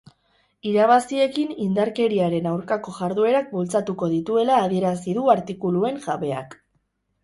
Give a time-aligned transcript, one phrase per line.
[0.69, 6.63] Irabaziekin indarkeriaren aurkako jarduerak bultzatuko dituela adierazi du artikuluen jabeak.